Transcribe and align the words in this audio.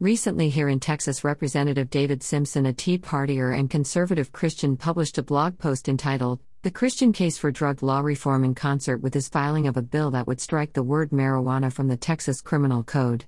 Recently, 0.00 0.50
here 0.50 0.68
in 0.68 0.78
Texas, 0.78 1.24
Representative 1.24 1.88
David 1.88 2.22
Simpson, 2.22 2.66
a 2.66 2.74
Tea 2.74 2.98
Partier 2.98 3.58
and 3.58 3.70
conservative 3.70 4.30
Christian, 4.30 4.76
published 4.76 5.16
a 5.16 5.22
blog 5.22 5.58
post 5.58 5.88
entitled, 5.88 6.38
The 6.60 6.70
Christian 6.70 7.14
Case 7.14 7.38
for 7.38 7.50
Drug 7.50 7.82
Law 7.82 8.00
Reform 8.00 8.44
in 8.44 8.54
Concert 8.54 8.98
with 8.98 9.14
His 9.14 9.30
Filing 9.30 9.66
of 9.66 9.78
a 9.78 9.82
Bill 9.82 10.10
That 10.10 10.26
Would 10.26 10.38
Strike 10.38 10.74
the 10.74 10.82
Word 10.82 11.12
Marijuana 11.12 11.72
from 11.72 11.88
the 11.88 11.96
Texas 11.96 12.42
Criminal 12.42 12.82
Code. 12.82 13.24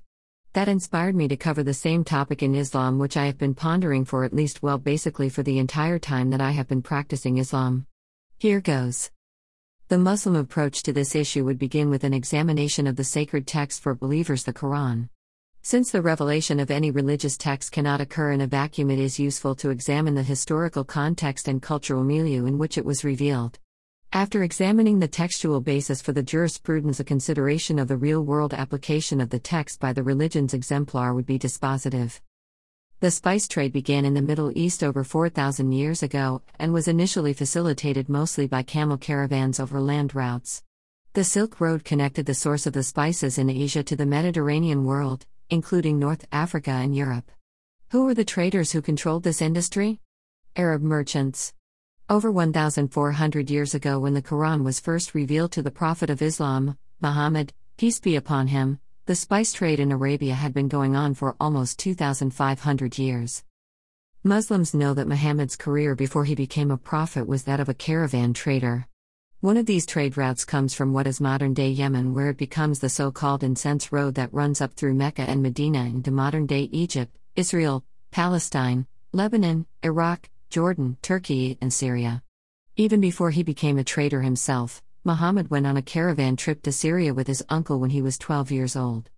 That 0.53 0.67
inspired 0.67 1.15
me 1.15 1.27
to 1.29 1.35
cover 1.35 1.63
the 1.63 1.73
same 1.73 2.03
topic 2.03 2.43
in 2.43 2.53
Islam, 2.53 2.99
which 2.99 3.17
I 3.17 3.25
have 3.25 3.39
been 3.39 3.55
pondering 3.55 4.05
for 4.05 4.23
at 4.23 4.35
least, 4.35 4.61
well, 4.61 4.77
basically 4.77 5.29
for 5.29 5.41
the 5.41 5.57
entire 5.57 5.97
time 5.97 6.29
that 6.29 6.41
I 6.41 6.51
have 6.51 6.67
been 6.67 6.83
practicing 6.83 7.39
Islam. 7.39 7.87
Here 8.37 8.61
goes. 8.61 9.09
The 9.87 9.97
Muslim 9.97 10.35
approach 10.35 10.83
to 10.83 10.93
this 10.93 11.15
issue 11.15 11.45
would 11.45 11.57
begin 11.57 11.89
with 11.89 12.03
an 12.03 12.13
examination 12.13 12.85
of 12.85 12.95
the 12.95 13.03
sacred 13.03 13.47
text 13.47 13.81
for 13.81 13.95
believers, 13.95 14.43
the 14.43 14.53
Quran. 14.53 15.09
Since 15.69 15.91
the 15.91 16.01
revelation 16.01 16.59
of 16.59 16.71
any 16.71 16.89
religious 16.89 17.37
text 17.37 17.71
cannot 17.71 18.01
occur 18.01 18.31
in 18.31 18.41
a 18.41 18.47
vacuum, 18.47 18.89
it 18.89 18.97
is 18.97 19.19
useful 19.19 19.53
to 19.57 19.69
examine 19.69 20.15
the 20.15 20.23
historical 20.23 20.83
context 20.83 21.47
and 21.47 21.61
cultural 21.61 22.03
milieu 22.03 22.47
in 22.47 22.57
which 22.57 22.75
it 22.75 22.85
was 22.85 23.03
revealed. 23.03 23.59
After 24.11 24.41
examining 24.41 24.97
the 24.97 25.07
textual 25.07 25.61
basis 25.61 26.01
for 26.01 26.11
the 26.11 26.23
jurisprudence, 26.23 26.99
a 26.99 27.03
consideration 27.03 27.77
of 27.77 27.87
the 27.87 27.97
real 27.97 28.23
world 28.23 28.51
application 28.51 29.21
of 29.21 29.29
the 29.29 29.37
text 29.37 29.79
by 29.79 29.93
the 29.93 30.01
religion's 30.01 30.55
exemplar 30.55 31.13
would 31.13 31.27
be 31.27 31.37
dispositive. 31.37 32.19
The 32.99 33.11
spice 33.11 33.47
trade 33.47 33.71
began 33.71 34.05
in 34.05 34.15
the 34.15 34.23
Middle 34.23 34.51
East 34.57 34.83
over 34.83 35.03
4,000 35.03 35.71
years 35.71 36.01
ago 36.01 36.41
and 36.57 36.73
was 36.73 36.87
initially 36.87 37.33
facilitated 37.33 38.09
mostly 38.09 38.47
by 38.47 38.63
camel 38.63 38.97
caravans 38.97 39.59
over 39.59 39.79
land 39.79 40.15
routes. 40.15 40.63
The 41.13 41.23
Silk 41.23 41.61
Road 41.61 41.85
connected 41.85 42.25
the 42.25 42.33
source 42.33 42.65
of 42.65 42.73
the 42.73 42.81
spices 42.81 43.37
in 43.37 43.51
Asia 43.51 43.83
to 43.83 43.95
the 43.95 44.07
Mediterranean 44.07 44.83
world, 44.83 45.27
including 45.49 45.99
North 45.99 46.25
Africa 46.31 46.71
and 46.71 46.95
Europe. 46.95 47.31
Who 47.91 48.05
were 48.05 48.13
the 48.13 48.25
traders 48.25 48.71
who 48.71 48.81
controlled 48.81 49.23
this 49.23 49.41
industry? 49.41 49.99
Arab 50.55 50.81
merchants. 50.81 51.53
Over 52.09 52.31
1,400 52.31 53.49
years 53.49 53.75
ago, 53.75 53.99
when 53.99 54.13
the 54.13 54.21
Quran 54.21 54.63
was 54.63 54.79
first 54.79 55.13
revealed 55.13 55.51
to 55.51 55.61
the 55.61 55.71
Prophet 55.71 56.09
of 56.09 56.21
Islam, 56.21 56.77
Muhammad, 57.01 57.53
peace 57.77 57.99
be 57.99 58.15
upon 58.15 58.47
him, 58.47 58.79
the 59.05 59.15
spice 59.15 59.53
trade 59.53 59.79
in 59.79 59.91
Arabia 59.91 60.33
had 60.33 60.53
been 60.53 60.67
going 60.67 60.95
on 60.95 61.13
for 61.13 61.35
almost 61.39 61.79
2,500 61.79 62.97
years. 62.97 63.43
Muslims 64.23 64.73
know 64.73 64.93
that 64.93 65.07
Muhammad's 65.07 65.55
career 65.55 65.95
before 65.95 66.25
he 66.25 66.35
became 66.35 66.71
a 66.71 66.77
prophet 66.77 67.25
was 67.25 67.43
that 67.43 67.61
of 67.61 67.69
a 67.69 67.73
caravan 67.73 68.33
trader. 68.33 68.85
One 69.41 69.55
of 69.55 69.65
these 69.65 69.85
trade 69.85 70.17
routes 70.17 70.43
comes 70.43 70.73
from 70.73 70.91
what 70.91 71.07
is 71.07 71.21
modern 71.21 71.53
day 71.53 71.69
Yemen, 71.69 72.13
where 72.13 72.29
it 72.29 72.35
becomes 72.35 72.79
the 72.79 72.89
so 72.89 73.09
called 73.09 73.41
incense 73.41 73.89
road 73.89 74.15
that 74.15 74.33
runs 74.33 74.59
up 74.59 74.73
through 74.73 74.95
Mecca 74.95 75.21
and 75.21 75.41
Medina 75.41 75.85
into 75.85 76.11
modern 76.11 76.45
day 76.45 76.63
Egypt, 76.73 77.15
Israel, 77.37 77.85
Palestine, 78.11 78.85
Lebanon, 79.13 79.65
Iraq, 79.81 80.29
Jordan, 80.49 80.97
Turkey, 81.01 81.57
and 81.61 81.71
Syria. 81.71 82.21
Even 82.75 82.99
before 82.99 83.31
he 83.31 83.41
became 83.41 83.77
a 83.77 83.83
trader 83.85 84.23
himself, 84.23 84.81
Muhammad 85.05 85.49
went 85.49 85.65
on 85.65 85.77
a 85.77 85.81
caravan 85.81 86.35
trip 86.35 86.61
to 86.63 86.73
Syria 86.73 87.13
with 87.13 87.27
his 87.27 87.45
uncle 87.47 87.79
when 87.79 87.91
he 87.91 88.01
was 88.01 88.17
12 88.17 88.51
years 88.51 88.75
old. 88.75 89.09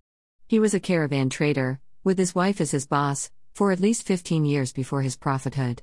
He 0.46 0.60
was 0.60 0.72
a 0.72 0.78
caravan 0.78 1.30
trader, 1.30 1.80
with 2.04 2.16
his 2.16 2.32
wife 2.32 2.60
as 2.60 2.70
his 2.70 2.86
boss, 2.86 3.28
for 3.54 3.72
at 3.72 3.80
least 3.80 4.06
15 4.06 4.44
years 4.44 4.72
before 4.72 5.02
his 5.02 5.16
prophethood. 5.16 5.82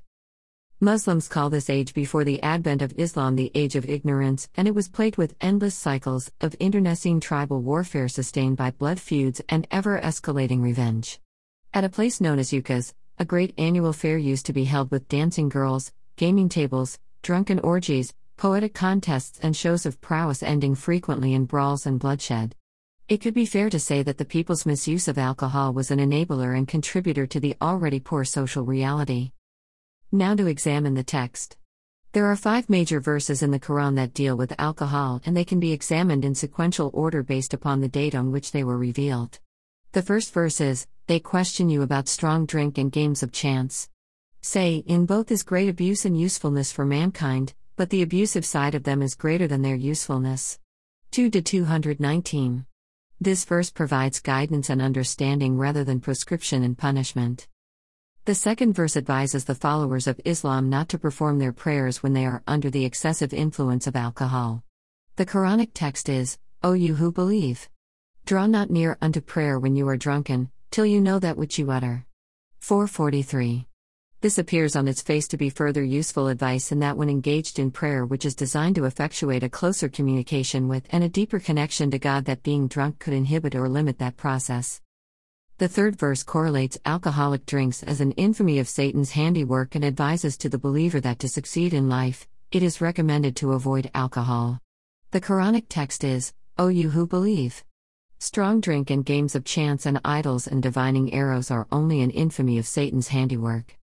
Muslims 0.82 1.28
call 1.28 1.50
this 1.50 1.70
age 1.70 1.94
before 1.94 2.24
the 2.24 2.42
advent 2.42 2.82
of 2.82 2.94
Islam 2.98 3.36
the 3.36 3.52
Age 3.54 3.76
of 3.76 3.90
Ignorance, 3.90 4.48
and 4.56 4.66
it 4.66 4.74
was 4.74 4.88
plagued 4.88 5.18
with 5.18 5.36
endless 5.42 5.76
cycles 5.76 6.32
of 6.40 6.56
internecine 6.58 7.20
tribal 7.20 7.62
warfare 7.62 8.08
sustained 8.08 8.56
by 8.56 8.72
blood 8.72 8.98
feuds 8.98 9.42
and 9.50 9.68
ever 9.72 10.00
escalating 10.00 10.62
revenge. 10.62 11.20
At 11.74 11.84
a 11.84 11.90
place 11.90 12.22
known 12.22 12.40
as 12.40 12.54
Ukaz, 12.54 12.94
a 13.18 13.26
great 13.26 13.54
annual 13.58 13.92
fair 13.92 14.18
used 14.18 14.46
to 14.46 14.54
be 14.54 14.64
held 14.64 14.90
with 14.90 15.10
dancing 15.10 15.50
girls, 15.50 15.92
gaming 16.16 16.48
tables, 16.48 16.98
drunken 17.24 17.60
orgies, 17.60 18.14
poetic 18.38 18.74
contests, 18.74 19.38
and 19.44 19.58
shows 19.58 19.86
of 19.86 20.00
prowess 20.00 20.42
ending 20.42 20.76
frequently 20.76 21.34
in 21.34 21.44
brawls 21.44 21.86
and 21.86 22.00
bloodshed. 22.00 22.56
It 23.10 23.18
could 23.18 23.34
be 23.34 23.46
fair 23.46 23.70
to 23.70 23.82
say 23.82 24.02
that 24.04 24.18
the 24.18 24.24
people's 24.24 24.66
misuse 24.66 25.10
of 25.10 25.18
alcohol 25.18 25.74
was 25.74 25.92
an 25.92 26.00
enabler 26.00 26.58
and 26.58 26.66
contributor 26.66 27.28
to 27.28 27.40
the 27.42 27.58
already 27.62 28.00
poor 28.00 28.24
social 28.24 28.64
reality. 28.64 29.34
Now 30.12 30.34
to 30.34 30.48
examine 30.48 30.96
the 30.96 31.04
text. 31.04 31.56
There 32.14 32.26
are 32.26 32.36
five 32.36 32.68
major 32.68 33.00
verses 33.00 33.44
in 33.44 33.52
the 33.52 33.60
Quran 33.60 33.96
that 33.98 34.16
deal 34.16 34.36
with 34.36 34.60
alcohol, 34.60 35.22
and 35.24 35.38
they 35.38 35.46
can 35.46 35.60
be 35.60 35.72
examined 35.72 36.26
in 36.26 36.34
sequential 36.34 36.90
order 36.96 37.22
based 37.22 37.54
upon 37.54 37.82
the 37.82 37.88
date 37.88 38.16
on 38.16 38.32
which 38.32 38.52
they 38.52 38.64
were 38.64 38.78
revealed. 38.80 39.38
The 39.92 40.02
first 40.02 40.34
verse 40.34 40.60
is 40.62 40.88
They 41.06 41.20
question 41.20 41.70
you 41.70 41.84
about 41.84 42.08
strong 42.08 42.48
drink 42.48 42.80
and 42.80 42.92
games 42.92 43.22
of 43.22 43.32
chance. 43.32 43.88
Say, 44.42 44.78
in 44.88 45.06
both 45.06 45.30
is 45.30 45.44
great 45.44 45.70
abuse 45.70 46.06
and 46.06 46.20
usefulness 46.20 46.72
for 46.72 46.86
mankind, 46.86 47.54
but 47.76 47.92
the 47.92 48.02
abusive 48.02 48.46
side 48.46 48.74
of 48.74 48.86
them 48.86 49.04
is 49.04 49.14
greater 49.14 49.48
than 49.48 49.62
their 49.62 49.76
usefulness. 49.76 50.58
2 51.12 51.30
to 51.30 51.42
219. 51.44 52.66
This 53.22 53.46
verse 53.46 53.70
provides 53.70 54.22
guidance 54.22 54.72
and 54.72 54.82
understanding 54.82 55.58
rather 55.60 55.84
than 55.84 56.00
prescription 56.00 56.64
and 56.64 56.76
punishment. 56.76 57.49
The 58.30 58.36
second 58.36 58.74
verse 58.74 58.96
advises 58.96 59.46
the 59.46 59.56
followers 59.56 60.06
of 60.06 60.22
Islam 60.24 60.70
not 60.70 60.88
to 60.90 61.00
perform 61.00 61.40
their 61.40 61.52
prayers 61.52 62.04
when 62.04 62.14
they 62.14 62.28
are 62.28 62.44
under 62.46 62.70
the 62.70 62.86
excessive 62.86 63.34
influence 63.34 63.88
of 63.88 63.96
alcohol. 63.96 64.62
The 65.16 65.26
Quranic 65.26 65.72
text 65.74 66.10
is, 66.10 66.38
O 66.62 66.74
you 66.74 66.94
who 66.94 67.12
believe! 67.12 67.68
Draw 68.28 68.46
not 68.46 68.70
near 68.70 69.00
unto 69.02 69.20
prayer 69.20 69.58
when 69.58 69.76
you 69.76 69.88
are 69.90 69.98
drunken, 69.98 70.52
till 70.70 70.86
you 70.86 71.02
know 71.02 71.18
that 71.18 71.38
which 71.38 71.58
you 71.58 71.72
utter. 71.72 72.06
443. 72.60 73.66
This 74.22 74.38
appears 74.38 74.76
on 74.76 74.88
its 74.88 75.02
face 75.02 75.28
to 75.30 75.36
be 75.36 75.50
further 75.50 75.84
useful 75.84 76.28
advice 76.28 76.72
in 76.72 76.78
that 76.82 76.98
when 76.98 77.10
engaged 77.10 77.58
in 77.58 77.72
prayer, 77.72 78.06
which 78.06 78.26
is 78.26 78.36
designed 78.36 78.76
to 78.76 78.86
effectuate 78.86 79.42
a 79.42 79.50
closer 79.50 79.90
communication 79.90 80.68
with 80.68 80.86
and 80.92 81.04
a 81.04 81.10
deeper 81.10 81.40
connection 81.40 81.90
to 81.90 81.98
God, 81.98 82.26
that 82.26 82.44
being 82.44 82.68
drunk 82.68 83.00
could 83.00 83.16
inhibit 83.16 83.56
or 83.56 83.68
limit 83.68 83.98
that 83.98 84.18
process. 84.18 84.82
The 85.60 85.68
third 85.68 85.98
verse 85.98 86.24
correlates 86.24 86.78
alcoholic 86.86 87.46
drinks 87.46 87.84
as 87.84 88.00
an 88.00 88.14
infamy 88.14 88.60
of 88.60 88.70
Satan's 88.70 89.12
handiwork 89.12 89.76
and 89.76 89.84
advises 89.84 90.38
to 90.38 90.48
the 90.48 90.58
believer 90.58 91.02
that 91.02 91.20
to 91.20 91.28
succeed 91.28 91.74
in 91.74 91.90
life, 91.90 92.26
it 92.50 92.64
is 92.64 92.80
recommended 92.80 93.36
to 93.36 93.52
avoid 93.52 93.92
alcohol. 93.94 94.62
The 95.12 95.20
Quranic 95.20 95.66
text 95.68 96.06
is, 96.06 96.32
O 96.58 96.70
you 96.70 96.92
who 96.92 97.06
believe! 97.06 97.66
Strong 98.20 98.62
drink 98.62 98.90
and 98.90 99.04
games 99.04 99.36
of 99.36 99.44
chance 99.44 99.86
and 99.86 100.00
idols 100.06 100.48
and 100.48 100.64
divining 100.64 101.14
arrows 101.14 101.52
are 101.52 101.68
only 101.74 102.02
an 102.04 102.12
infamy 102.12 102.58
of 102.58 102.66
Satan's 102.66 103.10
handiwork. 103.10 103.76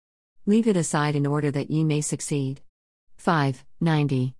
Leave 0.45 0.69
it 0.69 0.77
aside 0.77 1.13
in 1.13 1.25
order 1.25 1.51
that 1.51 1.69
ye 1.69 1.83
may 1.83 1.99
succeed. 1.99 2.61
5. 3.17 3.65
90. 3.81 4.33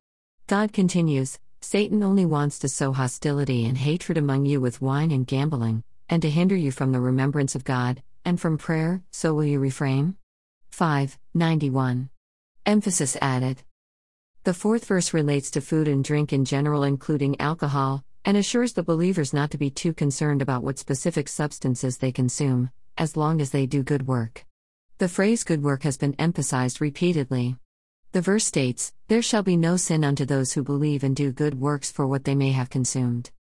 God 0.47 0.71
continues 0.71 1.37
Satan 1.59 2.01
only 2.01 2.25
wants 2.25 2.59
to 2.59 2.69
sow 2.69 2.93
hostility 2.93 3.65
and 3.65 3.77
hatred 3.77 4.17
among 4.17 4.45
you 4.45 4.61
with 4.61 4.81
wine 4.81 5.11
and 5.11 5.27
gambling, 5.27 5.83
and 6.09 6.21
to 6.21 6.29
hinder 6.29 6.55
you 6.55 6.71
from 6.71 6.91
the 6.91 6.99
remembrance 6.99 7.55
of 7.55 7.63
God, 7.63 8.03
and 8.23 8.39
from 8.39 8.57
prayer, 8.57 9.01
so 9.11 9.33
will 9.33 9.45
you 9.45 9.59
refrain? 9.59 10.15
5. 10.71 11.17
91. 11.33 12.09
Emphasis 12.65 13.17
added. 13.21 13.63
The 14.43 14.53
fourth 14.53 14.85
verse 14.85 15.13
relates 15.13 15.49
to 15.51 15.61
food 15.61 15.87
and 15.87 16.03
drink 16.03 16.33
in 16.33 16.45
general, 16.45 16.83
including 16.83 17.39
alcohol, 17.39 18.03
and 18.23 18.35
assures 18.35 18.73
the 18.73 18.83
believers 18.83 19.33
not 19.33 19.51
to 19.51 19.57
be 19.57 19.69
too 19.69 19.93
concerned 19.93 20.41
about 20.41 20.63
what 20.63 20.79
specific 20.79 21.27
substances 21.27 21.97
they 21.97 22.11
consume, 22.11 22.71
as 22.97 23.15
long 23.15 23.41
as 23.41 23.51
they 23.51 23.65
do 23.65 23.83
good 23.83 24.07
work. 24.07 24.45
The 24.97 25.09
phrase 25.09 25.43
good 25.43 25.61
work 25.61 25.83
has 25.83 25.97
been 25.97 26.15
emphasized 26.17 26.81
repeatedly. 26.81 27.57
The 28.13 28.21
verse 28.21 28.45
states, 28.45 28.93
There 29.07 29.21
shall 29.21 29.43
be 29.43 29.57
no 29.57 29.77
sin 29.77 30.03
unto 30.03 30.25
those 30.25 30.53
who 30.53 30.63
believe 30.63 31.03
and 31.03 31.15
do 31.15 31.31
good 31.31 31.59
works 31.59 31.91
for 31.91 32.07
what 32.07 32.23
they 32.23 32.35
may 32.35 32.51
have 32.51 32.69
consumed. 32.69 33.31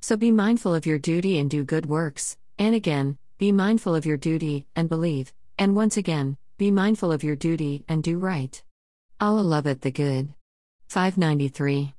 So 0.00 0.16
be 0.16 0.30
mindful 0.30 0.74
of 0.74 0.86
your 0.86 0.98
duty 0.98 1.38
and 1.38 1.50
do 1.50 1.62
good 1.62 1.86
works, 1.86 2.38
and 2.58 2.74
again, 2.74 3.18
be 3.38 3.52
mindful 3.52 3.94
of 3.94 4.06
your 4.06 4.16
duty 4.16 4.66
and 4.74 4.88
believe, 4.88 5.32
and 5.58 5.76
once 5.76 5.96
again, 5.96 6.38
be 6.56 6.70
mindful 6.70 7.12
of 7.12 7.22
your 7.22 7.36
duty 7.36 7.84
and 7.88 8.02
do 8.02 8.18
right. 8.18 8.62
Allah 9.20 9.42
loveth 9.42 9.82
the 9.82 9.90
good. 9.90 10.34
593. 10.88 11.94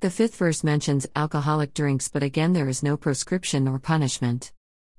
The 0.00 0.10
fifth 0.10 0.36
verse 0.36 0.62
mentions 0.62 1.06
alcoholic 1.16 1.74
drinks, 1.74 2.08
but 2.08 2.22
again 2.22 2.52
there 2.52 2.68
is 2.68 2.82
no 2.82 2.96
proscription 2.96 3.66
or 3.66 3.78
punishment. 3.78 4.52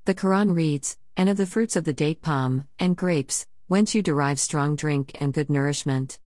The 0.05 0.15
Quran 0.15 0.55
reads, 0.55 0.97
And 1.15 1.29
of 1.29 1.37
the 1.37 1.45
fruits 1.45 1.75
of 1.75 1.85
the 1.85 1.93
date 1.93 2.21
palm, 2.21 2.67
and 2.77 2.97
grapes, 2.97 3.45
whence 3.67 3.95
you 3.95 4.01
derive 4.01 4.39
strong 4.39 4.75
drink 4.75 5.11
and 5.21 5.33
good 5.33 5.49
nourishment. 5.49 6.19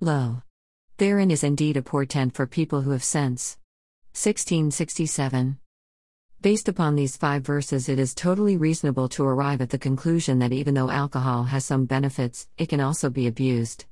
Lo! 0.00 0.42
Therein 0.98 1.30
is 1.30 1.44
indeed 1.44 1.76
a 1.76 1.82
portent 1.82 2.34
for 2.34 2.46
people 2.46 2.82
who 2.82 2.90
have 2.90 3.04
sense. 3.04 3.56
1667. 4.14 5.58
Based 6.40 6.68
upon 6.68 6.94
these 6.94 7.16
five 7.16 7.42
verses, 7.42 7.88
it 7.88 7.98
is 7.98 8.14
totally 8.14 8.56
reasonable 8.56 9.08
to 9.08 9.24
arrive 9.24 9.60
at 9.60 9.70
the 9.70 9.78
conclusion 9.78 10.38
that 10.38 10.52
even 10.52 10.74
though 10.74 10.88
alcohol 10.88 11.42
has 11.42 11.64
some 11.64 11.84
benefits, 11.84 12.46
it 12.56 12.68
can 12.68 12.80
also 12.80 13.10
be 13.10 13.26
abused. 13.26 13.86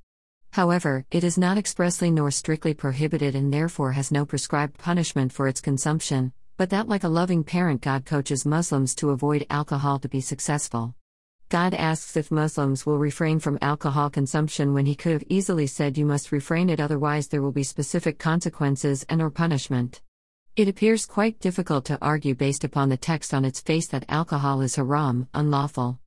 However, 0.53 1.05
it 1.11 1.25
is 1.25 1.37
not 1.37 1.59
expressly 1.59 2.11
nor 2.11 2.31
strictly 2.31 2.73
prohibited 2.73 3.35
and 3.35 3.53
therefore 3.53 3.93
has 3.93 4.13
no 4.13 4.25
prescribed 4.25 4.79
punishment 4.79 5.33
for 5.33 5.49
its 5.49 5.61
consumption, 5.61 6.33
but 6.57 6.71
that, 6.71 6.89
like 6.89 7.03
a 7.03 7.09
loving 7.09 7.43
parent, 7.43 7.81
God 7.81 8.05
coaches 8.05 8.47
Muslims 8.47 8.95
to 8.97 9.11
avoid 9.11 9.47
alcohol 9.51 9.99
to 9.99 10.09
be 10.09 10.21
successful. 10.21 10.95
God 11.49 11.75
asks 11.75 12.17
if 12.17 12.31
Muslims 12.31 12.87
will 12.87 12.99
refrain 12.99 13.41
from 13.41 13.59
alcohol 13.61 14.09
consumption 14.09 14.73
when 14.73 14.87
he 14.87 14.95
could 14.95 15.13
have 15.13 15.25
easily 15.29 15.67
said 15.67 15.99
you 15.99 16.07
must 16.07 16.33
refrain 16.33 16.71
it 16.71 16.81
otherwise 16.81 17.29
there 17.29 17.43
will 17.43 17.51
be 17.51 17.63
specific 17.63 18.19
consequences 18.19 19.05
and 19.09 19.21
or 19.21 19.31
punishment. 19.31 20.01
It 20.54 20.69
appears 20.69 21.06
quite 21.06 21.40
difficult 21.40 21.87
to 21.87 21.99
argue 22.02 22.34
based 22.34 22.62
upon 22.62 22.90
the 22.90 22.99
text 22.99 23.32
on 23.32 23.46
its 23.46 23.62
face 23.62 23.88
that 23.88 24.04
alcohol 24.10 24.60
is 24.60 24.76
haram, 24.76 25.26
unlawful. 25.32 25.99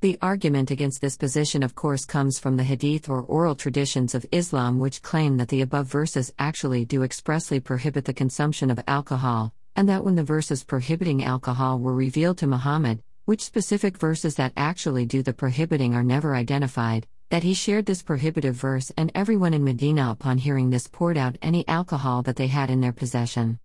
The 0.00 0.16
argument 0.22 0.70
against 0.70 1.00
this 1.00 1.16
position, 1.16 1.64
of 1.64 1.74
course, 1.74 2.04
comes 2.04 2.38
from 2.38 2.56
the 2.56 2.62
hadith 2.62 3.08
or 3.08 3.22
oral 3.22 3.56
traditions 3.56 4.14
of 4.14 4.24
Islam, 4.30 4.78
which 4.78 5.02
claim 5.02 5.38
that 5.38 5.48
the 5.48 5.62
above 5.62 5.88
verses 5.88 6.32
actually 6.38 6.84
do 6.84 7.02
expressly 7.02 7.58
prohibit 7.58 8.04
the 8.04 8.14
consumption 8.14 8.70
of 8.70 8.78
alcohol, 8.86 9.52
and 9.74 9.88
that 9.88 10.04
when 10.04 10.14
the 10.14 10.22
verses 10.22 10.62
prohibiting 10.62 11.24
alcohol 11.24 11.80
were 11.80 11.96
revealed 11.96 12.38
to 12.38 12.46
Muhammad, 12.46 13.02
which 13.24 13.42
specific 13.42 13.98
verses 13.98 14.36
that 14.36 14.52
actually 14.56 15.04
do 15.04 15.20
the 15.20 15.32
prohibiting 15.32 15.96
are 15.96 16.04
never 16.04 16.36
identified, 16.36 17.08
that 17.30 17.42
he 17.42 17.54
shared 17.54 17.86
this 17.86 18.04
prohibitive 18.04 18.54
verse 18.54 18.92
and 18.96 19.10
everyone 19.16 19.52
in 19.52 19.64
Medina 19.64 20.12
upon 20.12 20.38
hearing 20.38 20.70
this 20.70 20.86
poured 20.86 21.16
out 21.16 21.36
any 21.42 21.66
alcohol 21.66 22.22
that 22.22 22.36
they 22.36 22.46
had 22.46 22.70
in 22.70 22.80
their 22.80 22.92
possession. 22.92 23.58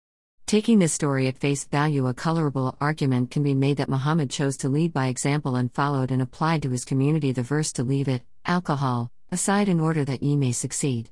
Taking 0.49 0.79
this 0.79 0.93
story 0.93 1.27
at 1.27 1.37
face 1.37 1.65
value, 1.65 2.07
a 2.07 2.13
colorable 2.15 2.75
argument 2.81 3.29
can 3.29 3.43
be 3.43 3.53
made 3.53 3.77
that 3.77 3.87
Muhammad 3.87 4.31
chose 4.31 4.57
to 4.57 4.67
lead 4.67 4.91
by 4.91 5.05
example 5.05 5.55
and 5.55 5.71
followed 5.71 6.09
and 6.09 6.23
applied 6.23 6.63
to 6.63 6.71
his 6.71 6.85
community 6.85 7.31
the 7.31 7.43
verse 7.43 7.71
to 7.73 7.83
leave 7.83 8.07
it, 8.07 8.23
alcohol, 8.47 9.11
aside 9.31 9.69
in 9.69 9.79
order 9.79 10.03
that 10.03 10.23
ye 10.23 10.35
may 10.35 10.51
succeed. 10.51 11.11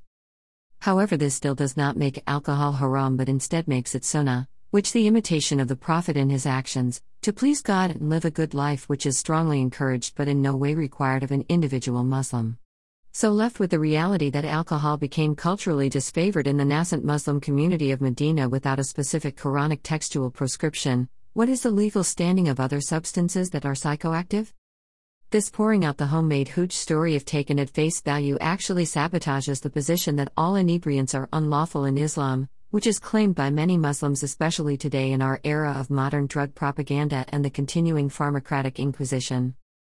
However, 0.79 1.17
this 1.17 1.35
still 1.35 1.53
does 1.53 1.77
not 1.77 1.95
make 1.95 2.23
alcohol 2.25 2.71
haram 2.71 3.15
but 3.15 3.29
instead 3.29 3.67
makes 3.67 3.93
it 3.93 4.03
sunnah, 4.03 4.47
which 4.71 4.91
the 4.91 5.05
imitation 5.05 5.59
of 5.59 5.67
the 5.67 5.75
Prophet 5.75 6.17
in 6.17 6.31
his 6.31 6.47
actions, 6.47 7.03
to 7.21 7.31
please 7.31 7.61
God 7.61 7.91
and 7.91 8.09
live 8.09 8.25
a 8.25 8.31
good 8.31 8.55
life, 8.55 8.89
which 8.89 9.05
is 9.05 9.19
strongly 9.19 9.61
encouraged 9.61 10.15
but 10.15 10.27
in 10.27 10.41
no 10.41 10.55
way 10.55 10.73
required 10.73 11.21
of 11.21 11.29
an 11.29 11.45
individual 11.47 12.03
Muslim. 12.03 12.57
So, 13.19 13.31
left 13.31 13.59
with 13.59 13.71
the 13.71 13.79
reality 13.79 14.29
that 14.29 14.45
alcohol 14.45 14.95
became 14.95 15.35
culturally 15.35 15.89
disfavored 15.89 16.45
in 16.45 16.57
the 16.57 16.63
nascent 16.63 17.03
Muslim 17.03 17.41
community 17.41 17.89
of 17.89 17.99
Medina 17.99 18.47
without 18.47 18.77
a 18.77 18.83
specific 18.83 19.35
Quranic 19.35 19.79
textual 19.81 20.29
prescription, 20.29 21.09
what 21.33 21.49
is 21.49 21.61
the 21.61 21.71
legal 21.71 22.03
standing 22.03 22.47
of 22.47 22.59
other 22.59 22.79
substances 22.79 23.49
that 23.49 23.65
are 23.65 23.73
psychoactive? 23.73 24.53
This 25.31 25.49
pouring 25.49 25.83
out 25.83 25.97
the 25.97 26.05
homemade 26.05 26.49
hooch 26.49 26.73
story, 26.73 27.15
if 27.15 27.25
taken 27.25 27.57
at 27.57 27.71
face 27.71 28.01
value, 28.01 28.37
actually 28.39 28.85
sabotages 28.85 29.63
the 29.63 29.71
position 29.71 30.15
that 30.17 30.31
all 30.37 30.53
inebriants 30.53 31.15
are 31.15 31.27
unlawful 31.33 31.85
in 31.85 31.97
Islam, 31.97 32.47
which 32.69 32.85
is 32.85 32.99
claimed 32.99 33.33
by 33.33 33.49
many 33.49 33.79
Muslims, 33.79 34.21
especially 34.21 34.77
today 34.77 35.11
in 35.11 35.23
our 35.23 35.41
era 35.43 35.71
of 35.71 35.89
modern 35.89 36.27
drug 36.27 36.53
propaganda 36.53 37.25
and 37.29 37.43
the 37.43 37.49
continuing 37.49 38.09
pharmacratic 38.09 38.77
inquisition. 38.77 39.55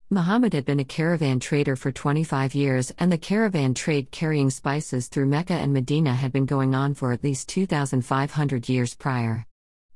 Muhammad 0.10 0.54
had 0.54 0.64
been 0.64 0.80
a 0.80 0.86
caravan 0.86 1.38
trader 1.38 1.76
for 1.76 1.92
25 1.92 2.56
years, 2.56 2.94
and 2.98 3.12
the 3.12 3.18
caravan 3.18 3.74
trade 3.74 4.10
carrying 4.10 4.50
spices 4.50 5.10
through 5.10 5.26
Mecca 5.26 5.54
and 5.54 5.74
Medina 5.74 6.14
had 6.14 6.32
been 6.32 6.46
going 6.46 6.74
on 6.74 6.94
for 6.94 7.12
at 7.12 7.26
least 7.26 7.50
2,500 7.50 8.70
years 8.70 8.96
prior. 8.96 9.46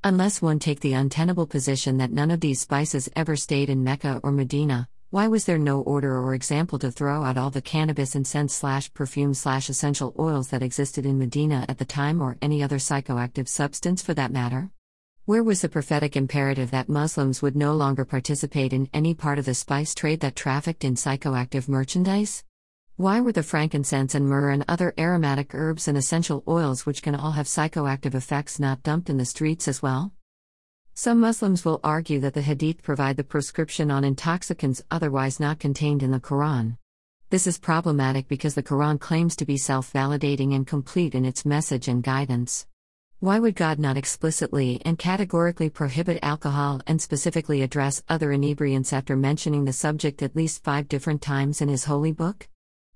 Unless 0.04 0.42
one 0.42 0.60
take 0.60 0.82
the 0.82 0.92
untenable 0.92 1.48
position 1.48 1.96
that 2.00 2.12
none 2.12 2.30
of 2.30 2.42
these 2.42 2.60
spices 2.60 3.08
ever 3.16 3.38
stayed 3.38 3.70
in 3.70 3.86
Mecca 3.86 4.20
or 4.22 4.34
Medina, 4.34 4.90
why 5.12 5.30
was 5.30 5.46
there 5.46 5.58
no 5.58 5.80
order 5.80 6.20
or 6.20 6.34
example 6.34 6.78
to 6.80 6.92
throw 6.92 7.24
out 7.24 7.38
all 7.38 7.50
the 7.50 7.62
cannabis 7.62 8.12
scent 8.12 8.52
slash 8.52 8.94
perfume 8.94 9.34
slash 9.34 9.70
essential 9.70 10.14
oils 10.20 10.50
that 10.50 10.62
existed 10.62 11.06
in 11.06 11.20
Medina 11.20 11.66
at 11.70 11.78
the 11.78 11.86
time 11.86 12.22
or 12.22 12.38
any 12.42 12.62
other 12.62 12.80
psychoactive 12.80 13.48
substance 13.48 14.02
for 14.02 14.14
that 14.14 14.34
matter? 14.34 14.72
Where 15.26 15.44
was 15.44 15.62
the 15.62 15.70
prophetic 15.70 16.18
imperative 16.18 16.72
that 16.72 16.90
Muslims 16.90 17.44
would 17.44 17.56
no 17.56 17.76
longer 17.76 18.06
participate 18.06 18.74
in 18.74 18.90
any 18.92 19.14
part 19.14 19.38
of 19.38 19.46
the 19.46 19.54
spice 19.54 19.94
trade 19.94 20.20
that 20.22 20.36
trafficked 20.36 20.84
in 20.84 20.96
psychoactive 20.96 21.70
merchandise? 21.70 22.44
Why 22.96 23.22
were 23.22 23.32
the 23.32 23.44
frankincense 23.44 24.16
and 24.16 24.28
myrrh 24.28 24.50
and 24.50 24.66
other 24.68 24.96
aromatic 24.98 25.54
herbs 25.54 25.88
and 25.88 25.96
essential 25.96 26.44
oils, 26.48 26.88
which 26.88 27.04
can 27.04 27.14
all 27.14 27.34
have 27.34 27.46
psychoactive 27.46 28.16
effects, 28.16 28.60
not 28.60 28.82
dumped 28.82 29.12
in 29.12 29.18
the 29.18 29.26
streets 29.26 29.68
as 29.68 29.80
well? 29.80 30.12
Some 30.96 31.20
Muslims 31.20 31.64
will 31.64 31.80
argue 31.84 32.20
that 32.22 32.34
the 32.34 32.42
Hadith 32.42 32.82
provide 32.82 33.16
the 33.16 33.24
prescription 33.24 33.92
on 33.92 34.04
intoxicants 34.04 34.82
otherwise 34.90 35.40
not 35.40 35.60
contained 35.60 36.02
in 36.02 36.10
the 36.10 36.20
Quran. 36.20 36.78
This 37.30 37.46
is 37.46 37.60
problematic 37.60 38.28
because 38.28 38.56
the 38.56 38.64
Quran 38.64 39.00
claims 39.00 39.36
to 39.36 39.46
be 39.46 39.58
self 39.58 39.94
validating 39.94 40.56
and 40.56 40.66
complete 40.66 41.14
in 41.14 41.26
its 41.26 41.46
message 41.46 41.88
and 41.88 42.02
guidance. 42.02 42.66
Why 43.22 43.38
would 43.38 43.54
God 43.54 43.78
not 43.78 43.98
explicitly 43.98 44.82
and 44.84 44.98
categorically 44.98 45.70
prohibit 45.70 46.18
alcohol 46.24 46.82
and 46.88 47.00
specifically 47.00 47.62
address 47.62 48.02
other 48.10 48.32
inebriants 48.32 48.92
after 48.92 49.16
mentioning 49.16 49.66
the 49.66 49.74
subject 49.74 50.24
at 50.24 50.36
least 50.36 50.64
five 50.64 50.88
different 50.88 51.22
times 51.22 51.62
in 51.62 51.70
His 51.70 51.86
holy 51.86 52.14
book? 52.14 52.50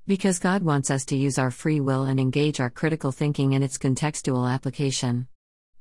Because 0.08 0.40
God 0.40 0.64
wants 0.64 0.90
us 0.90 1.06
to 1.06 1.16
use 1.16 1.38
our 1.38 1.52
free 1.52 1.80
will 1.80 2.06
and 2.06 2.20
engage 2.20 2.60
our 2.60 2.72
critical 2.72 3.12
thinking 3.12 3.54
in 3.54 3.62
its 3.62 3.78
contextual 3.78 4.52
application. 4.52 5.28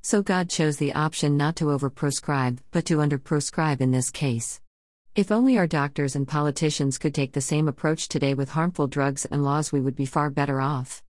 So 0.02 0.20
God 0.20 0.50
chose 0.50 0.76
the 0.76 0.92
option 0.92 1.38
not 1.38 1.56
to 1.56 1.68
overprescribe, 1.68 2.58
but 2.70 2.84
to 2.84 2.98
underprescribe 2.98 3.80
in 3.80 3.92
this 3.92 4.10
case. 4.10 4.60
If 5.14 5.32
only 5.32 5.56
our 5.56 5.66
doctors 5.66 6.14
and 6.14 6.28
politicians 6.28 6.98
could 6.98 7.14
take 7.14 7.32
the 7.32 7.40
same 7.40 7.66
approach 7.66 8.08
today 8.08 8.34
with 8.34 8.50
harmful 8.50 8.88
drugs 8.88 9.24
and 9.24 9.42
laws, 9.42 9.72
we 9.72 9.80
would 9.80 9.96
be 9.96 10.04
far 10.04 10.28
better 10.28 10.60
off. 10.60 11.03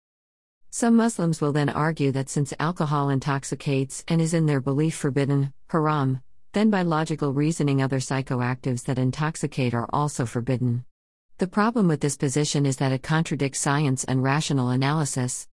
Some 0.76 0.96
Muslims 0.96 1.40
will 1.40 1.52
then 1.52 1.68
argue 1.68 2.10
that 2.10 2.28
since 2.28 2.52
alcohol 2.58 3.08
intoxicates 3.08 4.02
and 4.08 4.20
is 4.20 4.34
in 4.34 4.46
their 4.46 4.60
belief 4.60 4.96
forbidden, 4.96 5.52
haram, 5.68 6.20
then 6.52 6.68
by 6.68 6.82
logical 6.82 7.32
reasoning, 7.32 7.80
other 7.80 8.00
psychoactives 8.00 8.82
that 8.86 8.98
intoxicate 8.98 9.72
are 9.72 9.88
also 9.92 10.26
forbidden. 10.26 10.84
The 11.38 11.46
problem 11.46 11.86
with 11.86 12.00
this 12.00 12.16
position 12.16 12.66
is 12.66 12.78
that 12.78 12.90
it 12.90 13.04
contradicts 13.04 13.60
science 13.60 14.02
and 14.02 14.20
rational 14.20 14.70
analysis. 14.70 15.46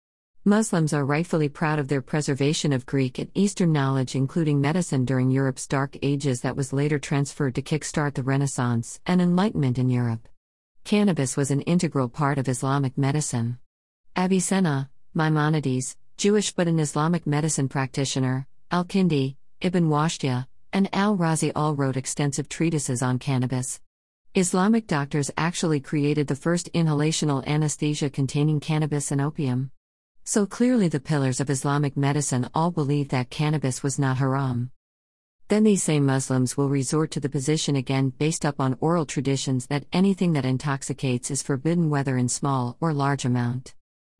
Muslims 0.45 0.93
are 0.93 1.03
rightfully 1.03 1.49
proud 1.49 1.79
of 1.79 1.89
their 1.89 2.01
preservation 2.01 2.71
of 2.71 2.85
Greek 2.85 3.19
and 3.19 3.29
Eastern 3.33 3.73
knowledge, 3.73 4.15
including 4.15 4.61
medicine 4.61 5.03
during 5.03 5.29
Europe's 5.29 5.67
Dark 5.67 5.97
Ages, 6.01 6.39
that 6.39 6.55
was 6.55 6.71
later 6.71 6.97
transferred 6.97 7.55
to 7.55 7.61
kickstart 7.61 8.13
the 8.13 8.23
Renaissance 8.23 9.01
and 9.05 9.21
Enlightenment 9.21 9.77
in 9.77 9.89
Europe. 9.89 10.29
Cannabis 10.85 11.35
was 11.35 11.51
an 11.51 11.59
integral 11.63 12.07
part 12.07 12.37
of 12.37 12.47
Islamic 12.47 12.97
medicine. 12.97 13.59
Avicenna, 14.17 14.89
Maimonides, 15.13 15.97
Jewish 16.17 16.51
but 16.51 16.67
an 16.67 16.79
Islamic 16.79 17.25
medicine 17.25 17.67
practitioner, 17.67 18.45
Al 18.69 18.85
Kindi, 18.85 19.37
Ibn 19.61 19.89
Wahshiyya, 19.89 20.45
and 20.71 20.87
Al 20.93 21.17
Razi 21.17 21.51
all 21.55 21.75
wrote 21.75 21.97
extensive 21.97 22.47
treatises 22.47 23.01
on 23.01 23.17
cannabis. 23.17 23.79
Islamic 24.35 24.85
doctors 24.85 25.31
actually 25.35 25.79
created 25.79 26.27
the 26.27 26.35
first 26.35 26.71
inhalational 26.73 27.43
anesthesia 27.47 28.11
containing 28.11 28.59
cannabis 28.59 29.11
and 29.11 29.19
opium. 29.19 29.71
So 30.25 30.45
clearly, 30.45 30.87
the 30.87 30.99
pillars 30.99 31.39
of 31.39 31.49
Islamic 31.49 31.97
medicine 31.97 32.47
all 32.53 32.69
believe 32.69 33.09
that 33.09 33.31
cannabis 33.31 33.81
was 33.81 33.97
not 33.97 34.17
haram. 34.17 34.69
Then 35.47 35.63
these 35.63 35.81
same 35.81 36.05
Muslims 36.05 36.55
will 36.55 36.69
resort 36.69 37.09
to 37.11 37.19
the 37.19 37.29
position 37.29 37.75
again 37.75 38.09
based 38.09 38.45
up 38.45 38.59
on 38.59 38.77
oral 38.79 39.07
traditions 39.07 39.65
that 39.67 39.87
anything 39.91 40.33
that 40.33 40.45
intoxicates 40.45 41.31
is 41.31 41.41
forbidden 41.41 41.89
whether 41.89 42.15
in 42.15 42.29
small 42.29 42.77
or 42.79 42.93
large 42.93 43.25
amount. 43.25 43.73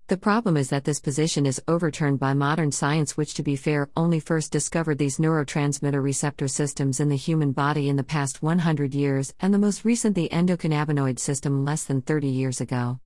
The 0.10 0.18
problem 0.18 0.58
is 0.58 0.70
that 0.70 0.86
this 0.86 1.00
position 1.00 1.46
is 1.46 1.62
overturned 1.68 2.18
by 2.18 2.34
modern 2.34 2.72
science, 2.72 3.16
which, 3.16 3.36
to 3.36 3.44
be 3.44 3.56
fair, 3.56 3.92
only 3.96 4.20
first 4.20 4.52
discovered 4.52 4.98
these 4.98 5.20
neurotransmitter 5.20 6.02
receptor 6.02 6.48
systems 6.48 7.00
in 7.00 7.10
the 7.10 7.16
human 7.16 7.52
body 7.52 7.90
in 7.90 7.96
the 7.96 8.04
past 8.04 8.42
100 8.42 8.96
years, 8.96 9.36
and 9.40 9.54
the 9.54 9.60
most 9.60 9.86
recent 9.86 10.16
the 10.16 10.28
endocannabinoid 10.30 11.20
system 11.20 11.64
less 11.64 11.84
than 11.84 12.02
30 12.02 12.28
years 12.28 12.60
ago. 12.60 13.00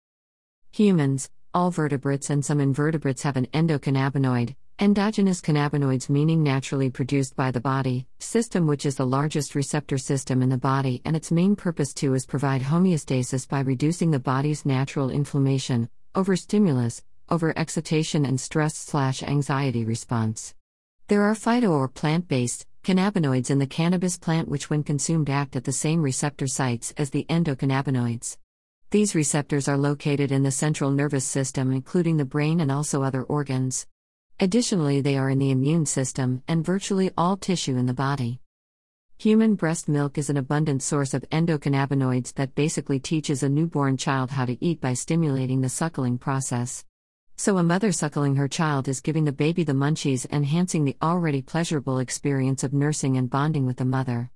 Humans, 0.71 1.29
all 1.53 1.71
vertebrates 1.71 2.29
and 2.29 2.45
some 2.45 2.61
invertebrates 2.61 3.23
have 3.23 3.35
an 3.35 3.47
endocannabinoid, 3.47 4.55
endogenous 4.79 5.41
cannabinoids 5.41 6.09
meaning 6.09 6.41
naturally 6.41 6.89
produced 6.89 7.35
by 7.35 7.51
the 7.51 7.59
body, 7.59 8.07
system 8.19 8.65
which 8.65 8.85
is 8.85 8.95
the 8.95 9.05
largest 9.05 9.55
receptor 9.55 9.97
system 9.97 10.41
in 10.41 10.47
the 10.47 10.57
body 10.57 11.01
and 11.03 11.17
its 11.17 11.33
main 11.33 11.57
purpose 11.57 11.93
too 11.93 12.13
is 12.13 12.25
provide 12.25 12.61
homeostasis 12.61 13.45
by 13.45 13.59
reducing 13.59 14.11
the 14.11 14.19
body's 14.19 14.65
natural 14.65 15.09
inflammation, 15.09 15.89
overstimulus, 16.15 17.03
overexcitation 17.29 18.27
and 18.27 18.39
stress 18.39 18.75
slash 18.75 19.23
anxiety 19.23 19.83
response. 19.83 20.53
There 21.07 21.23
are 21.23 21.33
phyto 21.33 21.71
or 21.71 21.87
plant-based 21.87 22.67
cannabinoids 22.83 23.49
in 23.49 23.59
the 23.59 23.65
cannabis 23.65 24.17
plant 24.17 24.47
which 24.47 24.69
when 24.69 24.83
consumed 24.83 25.29
act 25.29 25.55
at 25.55 25.63
the 25.63 25.71
same 25.71 26.01
receptor 26.01 26.47
sites 26.47 26.93
as 26.97 27.09
the 27.09 27.25
endocannabinoids. 27.29 28.37
These 28.91 29.15
receptors 29.15 29.67
are 29.67 29.77
located 29.77 30.31
in 30.31 30.43
the 30.43 30.51
central 30.51 30.91
nervous 30.91 31.25
system, 31.25 31.71
including 31.71 32.17
the 32.17 32.25
brain 32.25 32.59
and 32.59 32.71
also 32.71 33.01
other 33.01 33.23
organs. 33.23 33.87
Additionally, 34.39 35.01
they 35.01 35.17
are 35.17 35.31
in 35.31 35.39
the 35.39 35.49
immune 35.49 35.87
system 35.87 36.43
and 36.47 36.63
virtually 36.63 37.09
all 37.17 37.37
tissue 37.37 37.77
in 37.77 37.87
the 37.87 37.93
body. 37.93 38.39
Human 39.17 39.55
breast 39.55 39.87
milk 39.87 40.17
is 40.17 40.29
an 40.29 40.37
abundant 40.37 40.83
source 40.83 41.13
of 41.13 41.23
endocannabinoids 41.31 42.33
that 42.33 42.55
basically 42.55 42.99
teaches 42.99 43.41
a 43.41 43.49
newborn 43.49 43.97
child 43.97 44.31
how 44.31 44.45
to 44.45 44.63
eat 44.63 44.81
by 44.81 44.93
stimulating 44.93 45.61
the 45.61 45.69
suckling 45.69 46.17
process. 46.17 46.85
So, 47.37 47.57
a 47.57 47.63
mother 47.63 47.91
suckling 47.91 48.35
her 48.35 48.47
child 48.47 48.87
is 48.87 49.01
giving 49.01 49.25
the 49.25 49.31
baby 49.31 49.63
the 49.63 49.73
munchies, 49.73 50.29
enhancing 50.31 50.85
the 50.85 50.97
already 51.01 51.41
pleasurable 51.41 51.99
experience 51.99 52.63
of 52.63 52.73
nursing 52.73 53.17
and 53.17 53.29
bonding 53.29 53.65
with 53.65 53.77
the 53.77 53.85
mother. 53.85 54.29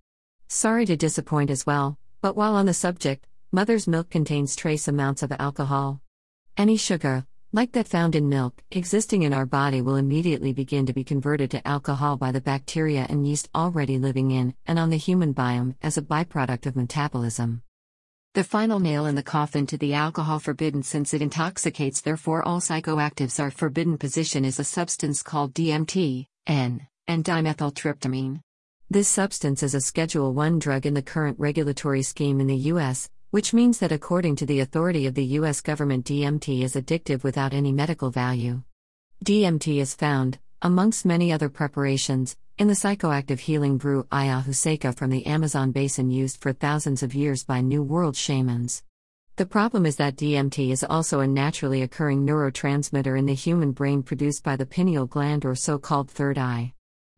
Sorry 0.47 0.85
to 0.85 0.95
disappoint 0.95 1.49
as 1.49 1.65
well, 1.65 1.97
But 2.19 2.35
while 2.35 2.55
on 2.55 2.65
the 2.65 2.73
subject, 2.73 3.27
mother's 3.51 3.87
milk 3.87 4.09
contains 4.09 4.55
trace 4.55 4.87
amounts 4.87 5.21
of 5.21 5.31
alcohol. 5.37 6.01
Any 6.57 6.75
sugar, 6.75 7.27
like 7.53 7.71
that 7.71 7.87
found 7.87 8.15
in 8.15 8.27
milk, 8.27 8.61
existing 8.71 9.23
in 9.23 9.33
our 9.33 9.45
body 9.45 9.81
will 9.81 9.95
immediately 9.95 10.53
begin 10.53 10.85
to 10.85 10.93
be 10.93 11.03
converted 11.03 11.49
to 11.51 11.67
alcohol 11.67 12.17
by 12.17 12.31
the 12.31 12.41
bacteria 12.41 13.05
and 13.09 13.25
yeast 13.25 13.49
already 13.55 13.97
living 13.97 14.31
in 14.31 14.53
and 14.65 14.77
on 14.77 14.89
the 14.89 14.97
human 14.97 15.33
biome 15.33 15.75
as 15.81 15.97
a 15.97 16.01
byproduct 16.01 16.65
of 16.65 16.75
metabolism. 16.75 17.61
The 18.33 18.43
final 18.43 18.79
nail 18.79 19.05
in 19.05 19.15
the 19.15 19.23
coffin 19.23 19.65
to 19.67 19.77
the 19.77 19.93
alcohol 19.93 20.39
forbidden 20.39 20.83
since 20.83 21.13
it 21.13 21.21
intoxicates, 21.21 22.01
therefore, 22.01 22.47
all 22.47 22.59
psychoactives 22.59 23.39
are 23.39 23.49
forbidden 23.49 23.97
position 23.97 24.45
is 24.45 24.59
a 24.59 24.63
substance 24.63 25.23
called 25.23 25.53
DMT, 25.53 26.27
N, 26.45 26.87
and 27.07 27.23
dimethyltryptamine. 27.23 28.41
This 28.89 29.07
substance 29.07 29.63
is 29.63 29.73
a 29.73 29.81
Schedule 29.81 30.33
1 30.33 30.59
drug 30.59 30.85
in 30.85 30.93
the 30.93 31.01
current 31.01 31.39
regulatory 31.39 32.03
scheme 32.03 32.39
in 32.39 32.47
the 32.47 32.55
U.S., 32.71 33.09
which 33.37 33.53
means 33.53 33.77
that 33.77 33.91
according 33.91 34.35
to 34.35 34.47
the 34.47 34.61
authority 34.61 35.05
of 35.05 35.13
the 35.13 35.37
U.S. 35.37 35.61
government, 35.61 36.03
DMT 36.07 36.63
is 36.63 36.73
addictive 36.73 37.21
without 37.21 37.53
any 37.53 37.71
medical 37.71 38.09
value. 38.09 38.63
DMT 39.23 39.77
is 39.77 39.93
found, 39.93 40.39
amongst 40.63 41.05
many 41.05 41.31
other 41.31 41.47
preparations, 41.47 42.35
in 42.57 42.67
the 42.67 42.73
psychoactive 42.73 43.37
healing 43.37 43.77
brew 43.77 44.01
ayahuasca 44.05 44.97
from 44.97 45.11
the 45.11 45.23
Amazon 45.27 45.71
basin 45.71 46.09
used 46.09 46.41
for 46.41 46.51
thousands 46.51 47.03
of 47.03 47.13
years 47.13 47.43
by 47.43 47.61
New 47.61 47.83
World 47.83 48.15
shamans. 48.15 48.81
The 49.35 49.45
problem 49.45 49.85
is 49.85 49.97
that 49.97 50.15
DMT 50.15 50.71
is 50.71 50.83
also 50.83 51.19
a 51.19 51.27
naturally 51.27 51.83
occurring 51.83 52.25
neurotransmitter 52.25 53.15
in 53.19 53.27
the 53.27 53.35
human 53.35 53.71
brain 53.71 54.01
produced 54.01 54.41
by 54.43 54.55
the 54.55 54.65
pineal 54.65 55.05
gland 55.05 55.45
or 55.45 55.53
so 55.53 55.77
called 55.77 56.09
third 56.09 56.39
eye. 56.39 56.73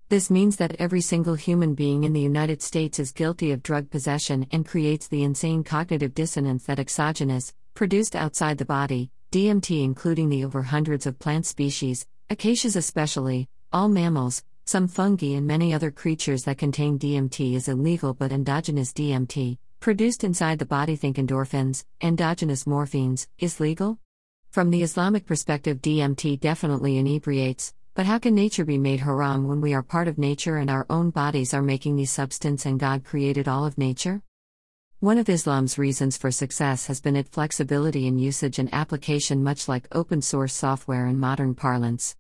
This 0.10 0.32
means 0.32 0.56
that 0.56 0.76
every 0.80 1.02
single 1.02 1.36
human 1.36 1.76
being 1.76 2.04
in 2.04 2.14
the 2.14 2.20
United 2.20 2.64
States 2.64 2.98
is 2.98 3.12
guilty 3.12 3.52
of 3.52 3.62
drug 3.62 3.92
possession 3.92 4.48
and 4.52 4.66
creates 4.66 5.08
the 5.08 5.22
insane 5.22 5.64
cognitive 5.64 6.16
dissonance 6.16 6.64
that 6.64 6.80
exogenous, 6.80 7.54
produced 7.76 8.16
outside 8.16 8.58
the 8.58 8.66
body, 8.66 9.12
DMT, 9.32 9.84
including 9.84 10.30
the 10.30 10.44
over 10.44 10.64
hundreds 10.64 11.06
of 11.06 11.20
plant 11.20 11.46
species, 11.46 12.08
acacias 12.32 12.76
especially, 12.76 13.50
all 13.72 13.88
mammals, 13.88 14.44
some 14.66 14.88
fungi, 14.88 15.36
and 15.36 15.46
many 15.46 15.76
other 15.76 15.92
creatures 15.92 16.44
that 16.46 16.58
contain 16.58 16.98
DMT 16.98 17.54
is 17.54 17.68
illegal, 17.68 18.16
but 18.16 18.32
endogenous 18.32 18.92
DMT, 18.92 19.60
produced 19.80 20.24
inside 20.24 20.58
the 20.58 20.66
body, 20.66 20.96
think 20.96 21.18
endorphins, 21.18 21.86
endogenous 22.02 22.64
morphines, 22.64 23.28
is 23.38 23.60
legal? 23.60 24.00
From 24.50 24.72
the 24.72 24.82
Islamic 24.82 25.28
perspective, 25.28 25.84
DMT 25.84 26.40
definitely 26.40 26.98
inebriates, 26.98 27.76
but 28.00 28.06
how 28.06 28.18
can 28.18 28.34
nature 28.34 28.64
be 28.64 28.78
made 28.78 29.02
haram 29.02 29.46
when 29.46 29.60
we 29.60 29.74
are 29.74 29.84
part 29.84 30.08
of 30.08 30.18
nature 30.18 30.56
and 30.56 30.70
our 30.70 30.86
own 30.90 31.10
bodies 31.10 31.54
are 31.54 31.62
making 31.62 31.98
these 31.98 32.10
substance 32.10 32.66
and 32.66 32.80
God 32.80 33.04
created 33.04 33.46
all 33.46 33.66
of 33.66 33.78
nature? 33.78 34.22
One 35.02 35.18
of 35.18 35.28
Islam's 35.28 35.78
reasons 35.78 36.16
for 36.16 36.32
success 36.32 36.88
has 36.88 37.02
been 37.02 37.18
its 37.18 37.30
flexibility 37.30 38.08
in 38.08 38.18
usage 38.18 38.58
and 38.58 38.74
application, 38.74 39.44
much 39.44 39.68
like 39.68 39.90
open 39.92 40.22
source 40.22 40.54
software 40.54 41.08
in 41.08 41.20
modern 41.20 41.56
parlance. 41.56 42.16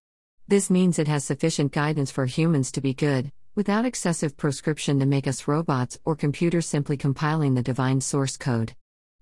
This 0.50 0.69
means 0.69 1.00
it 1.00 1.07
has 1.07 1.24
sufficient 1.24 1.71
guidance 1.71 2.12
for 2.12 2.25
humans 2.25 2.74
to 2.74 2.81
be 2.81 2.93
good, 2.93 3.31
without 3.55 3.86
excessive 3.86 4.36
proscription 4.36 5.00
to 5.00 5.05
make 5.05 5.27
us 5.27 5.48
robots 5.48 5.98
or 6.03 6.13
computers 6.13 6.65
simply 6.65 6.98
compiling 6.98 7.53
the 7.53 7.63
divine 7.63 8.01
source 8.01 8.36
code. 8.36 8.75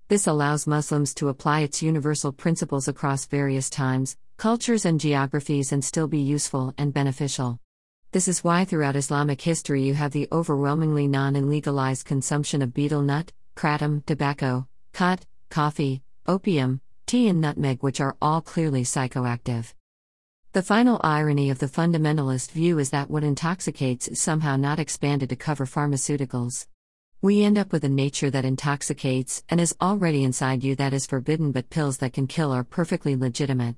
This 0.08 0.26
allows 0.26 0.66
Muslims 0.66 1.14
to 1.14 1.28
apply 1.28 1.60
its 1.60 1.82
universal 1.82 2.32
principles 2.32 2.88
across 2.88 3.26
various 3.26 3.70
times, 3.70 4.16
cultures, 4.38 4.84
and 4.84 5.00
geographies 5.00 5.72
and 5.72 5.84
still 5.84 6.06
be 6.06 6.20
useful 6.20 6.72
and 6.78 6.94
beneficial. 6.94 7.58
This 8.12 8.28
is 8.28 8.44
why 8.44 8.64
throughout 8.64 8.94
Islamic 8.94 9.40
history 9.40 9.82
you 9.82 9.94
have 9.94 10.12
the 10.12 10.28
overwhelmingly 10.30 11.08
non 11.08 11.34
and 11.34 11.50
legalized 11.50 12.06
consumption 12.06 12.62
of 12.62 12.72
betel 12.72 13.02
nut, 13.02 13.32
kratom, 13.56 14.06
tobacco, 14.06 14.68
khat, 14.92 15.26
coffee, 15.50 16.02
opium, 16.24 16.80
tea, 17.06 17.26
and 17.26 17.40
nutmeg, 17.40 17.82
which 17.82 18.00
are 18.00 18.16
all 18.22 18.40
clearly 18.40 18.84
psychoactive. 18.84 19.74
The 20.52 20.62
final 20.62 21.00
irony 21.02 21.50
of 21.50 21.58
the 21.58 21.66
fundamentalist 21.66 22.52
view 22.52 22.78
is 22.78 22.90
that 22.90 23.10
what 23.10 23.24
intoxicates 23.24 24.06
is 24.06 24.20
somehow 24.20 24.54
not 24.56 24.78
expanded 24.78 25.30
to 25.30 25.36
cover 25.36 25.66
pharmaceuticals. 25.66 26.68
We 27.20 27.42
end 27.42 27.58
up 27.58 27.72
with 27.72 27.82
a 27.82 27.88
nature 27.88 28.30
that 28.30 28.44
intoxicates 28.44 29.42
and 29.48 29.60
is 29.60 29.74
already 29.80 30.22
inside 30.22 30.62
you 30.62 30.76
that 30.76 30.92
is 30.92 31.06
forbidden, 31.06 31.50
but 31.50 31.70
pills 31.70 31.96
that 31.98 32.12
can 32.12 32.28
kill 32.28 32.52
are 32.52 32.62
perfectly 32.62 33.16
legitimate. 33.16 33.74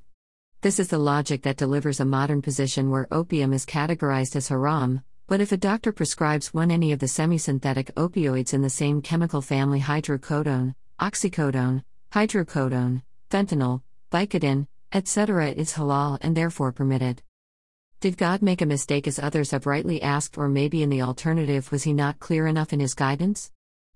This 0.63 0.79
is 0.79 0.89
the 0.89 0.99
logic 0.99 1.41
that 1.45 1.57
delivers 1.57 2.01
a 2.01 2.05
modern 2.05 2.43
position 2.43 2.91
where 2.91 3.09
opium 3.11 3.55
is 3.55 3.65
categorized 3.65 4.37
as 4.37 4.49
haram, 4.49 5.01
but 5.27 5.41
if 5.41 5.53
a 5.53 5.57
doctor 5.57 5.91
prescribes 5.91 6.53
one 6.53 6.71
any 6.71 6.93
of 6.93 6.99
the 6.99 7.09
semi-synthetic 7.09 7.95
opioids 7.95 8.53
in 8.53 8.61
the 8.61 8.69
same 8.69 9.01
chemical 9.01 9.41
family 9.41 9.81
hydrocodone, 9.81 10.75
oxycodone, 11.01 11.83
hydrocodone, 12.13 13.01
fentanyl, 13.31 13.81
Vicodin, 14.13 14.67
etc. 14.93 15.49
is 15.53 15.73
halal 15.73 16.19
and 16.21 16.37
therefore 16.37 16.73
permitted. 16.73 17.23
Did 18.01 18.19
God 18.19 18.43
make 18.43 18.61
a 18.61 18.67
mistake 18.67 19.09
as 19.09 19.19
others 19.19 19.53
have 19.53 19.65
rightly 19.65 20.03
asked, 20.03 20.37
or 20.37 20.47
maybe 20.47 20.83
in 20.83 20.91
the 20.91 21.01
alternative, 21.01 21.73
was 21.73 21.85
He 21.85 21.95
not 21.95 22.19
clear 22.19 22.47
enough 22.47 22.75
in 22.75 22.81
His 22.81 22.93
guidance? 22.93 23.51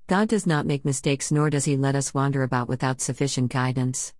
God 0.06 0.28
does 0.28 0.46
not 0.46 0.64
make 0.64 0.86
mistakes, 0.86 1.30
nor 1.30 1.50
does 1.50 1.66
He 1.66 1.76
let 1.76 1.94
us 1.94 2.14
wander 2.14 2.42
about 2.42 2.68
without 2.68 3.02
sufficient 3.02 3.52
guidance. 3.52 4.14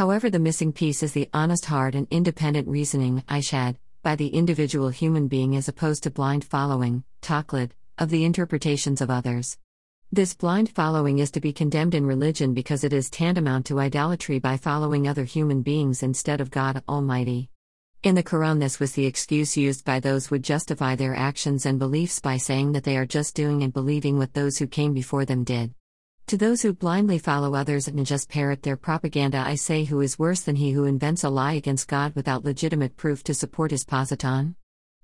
However, 0.00 0.30
the 0.30 0.38
missing 0.38 0.72
piece 0.72 1.02
is 1.02 1.12
the 1.12 1.28
honest 1.34 1.66
heart 1.66 1.94
and 1.94 2.06
independent 2.10 2.66
reasoning, 2.66 3.22
ijtihad, 3.28 3.76
by 4.02 4.16
the 4.16 4.28
individual 4.28 4.88
human 4.88 5.28
being 5.28 5.54
as 5.56 5.68
opposed 5.68 6.04
to 6.04 6.10
blind 6.10 6.42
following, 6.42 7.04
taqlid, 7.20 7.72
of 7.98 8.08
the 8.08 8.24
interpretations 8.24 9.02
of 9.02 9.10
others. 9.10 9.58
This 10.10 10.32
blind 10.32 10.70
following 10.70 11.18
is 11.18 11.30
to 11.32 11.40
be 11.42 11.52
condemned 11.52 11.94
in 11.94 12.06
religion 12.06 12.54
because 12.54 12.82
it 12.82 12.94
is 12.94 13.10
tantamount 13.10 13.66
to 13.66 13.78
idolatry 13.78 14.38
by 14.38 14.56
following 14.56 15.06
other 15.06 15.24
human 15.24 15.60
beings 15.60 16.02
instead 16.02 16.40
of 16.40 16.50
God 16.50 16.82
Almighty. 16.88 17.50
In 18.02 18.14
the 18.14 18.22
Quran, 18.22 18.58
this 18.58 18.80
was 18.80 18.92
the 18.92 19.04
excuse 19.04 19.54
used 19.54 19.84
by 19.84 20.00
those 20.00 20.28
who 20.28 20.36
would 20.36 20.44
justify 20.44 20.96
their 20.96 21.14
actions 21.14 21.66
and 21.66 21.78
beliefs 21.78 22.20
by 22.20 22.38
saying 22.38 22.72
that 22.72 22.84
they 22.84 22.96
are 22.96 23.04
just 23.04 23.34
doing 23.34 23.62
and 23.62 23.70
believing 23.70 24.16
what 24.16 24.32
those 24.32 24.56
who 24.56 24.66
came 24.66 24.94
before 24.94 25.26
them 25.26 25.44
did. 25.44 25.74
To 26.30 26.36
those 26.36 26.62
who 26.62 26.72
blindly 26.72 27.18
follow 27.18 27.56
others 27.56 27.88
and 27.88 28.06
just 28.06 28.28
parrot 28.28 28.62
their 28.62 28.76
propaganda, 28.76 29.42
I 29.44 29.56
say, 29.56 29.82
who 29.82 30.00
is 30.00 30.16
worse 30.16 30.42
than 30.42 30.54
he 30.54 30.70
who 30.70 30.84
invents 30.84 31.24
a 31.24 31.28
lie 31.28 31.54
against 31.54 31.88
God 31.88 32.14
without 32.14 32.44
legitimate 32.44 32.96
proof 32.96 33.24
to 33.24 33.34
support 33.34 33.72
his 33.72 33.84
positon? 33.84 34.54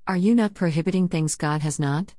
Are 0.07 0.17
you 0.17 0.37
not 0.37 0.55
prohibiting 0.55 1.09
things 1.09 1.35
God 1.35 1.63
has 1.63 1.81
not? 1.81 2.15